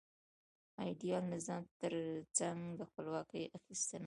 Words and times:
د 0.75 0.77
ایډیال 0.87 1.23
نظام 1.33 1.63
ترڅنګ 1.81 2.59
د 2.79 2.81
خپلواکۍ 2.89 3.43
اخیستنه. 3.57 3.99